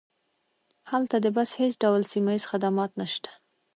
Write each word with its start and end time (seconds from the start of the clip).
هلته 0.91 1.15
د 1.21 1.27
بس 1.35 1.49
هیڅ 1.61 1.73
ډول 1.83 2.01
سیمه 2.11 2.31
ییز 2.35 2.43
خدمات 2.51 2.91
نشته 3.01 3.29